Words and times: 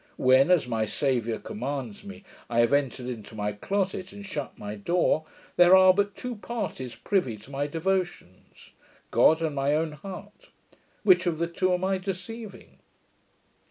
When, 0.17 0.49
as 0.49 0.65
my 0.67 0.85
Saviour 0.85 1.37
commands 1.37 2.03
me, 2.03 2.23
I 2.49 2.61
have 2.61 2.73
'entered 2.73 3.05
into 3.05 3.35
my 3.35 3.51
closet, 3.51 4.11
and 4.11 4.25
shut 4.25 4.57
my 4.57 4.73
door', 4.73 5.25
there 5.57 5.75
are 5.75 5.93
but 5.93 6.15
two 6.15 6.37
parties 6.37 6.95
privy 6.95 7.37
to 7.37 7.51
my 7.51 7.67
devotions, 7.67 8.71
God 9.11 9.43
and 9.43 9.53
my 9.55 9.75
own 9.75 9.91
heart; 9.91 10.49
which 11.03 11.27
of 11.27 11.37
the 11.37 11.45
two 11.45 11.71
am 11.75 11.83
I 11.83 11.99
deceiving? 11.99 12.79